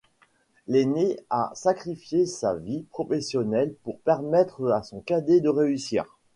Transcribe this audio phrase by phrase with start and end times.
[0.65, 6.17] L'ainé a sacrifié sa vie professionnelle pour permettre à son cadet de réussir.